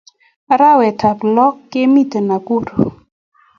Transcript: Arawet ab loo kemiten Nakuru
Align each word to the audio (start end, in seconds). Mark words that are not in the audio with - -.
Arawet 0.53 0.99
ab 1.09 1.19
loo 1.35 1.51
kemiten 1.71 2.25
Nakuru 2.29 2.85